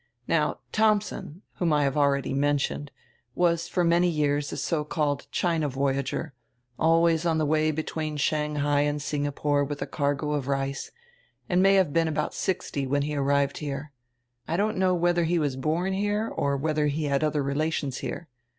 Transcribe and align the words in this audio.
"Now 0.27 0.57
Thomsen, 0.71 1.43
whom 1.57 1.71
I 1.71 1.83
have 1.83 1.95
already 1.95 2.33
mentioned, 2.33 2.89
was 3.35 3.67
for 3.67 3.83
many 3.83 4.09
years 4.09 4.51
a 4.51 4.57
so 4.57 4.83
called 4.83 5.27
China 5.31 5.69
voyager, 5.69 6.33
always 6.79 7.23
on 7.23 7.37
the 7.37 7.45
way 7.45 7.69
between 7.69 8.17
Shanghai 8.17 8.79
and 8.81 8.99
Singapore 8.99 9.63
with 9.63 9.79
a 9.79 9.85
cargo 9.85 10.31
of 10.31 10.47
rice, 10.47 10.89
and 11.47 11.61
may 11.61 11.75
have 11.75 11.93
been 11.93 12.07
about 12.07 12.33
sixty 12.33 12.87
when 12.87 13.03
he 13.03 13.15
arrived 13.15 13.59
here. 13.59 13.91
I 14.47 14.57
don't 14.57 14.77
know 14.77 14.95
whether 14.95 15.23
he 15.25 15.37
was 15.37 15.55
born 15.55 15.93
here 15.93 16.27
or 16.27 16.57
whether 16.57 16.87
he 16.87 17.03
had 17.03 17.23
other 17.23 17.43
relations 17.43 17.99
here. 17.99 18.27